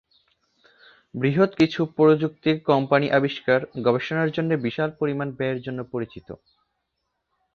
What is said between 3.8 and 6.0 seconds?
গবেষণার জন্যে বিশাল পরিমাণ ব্যয়ের জন্যে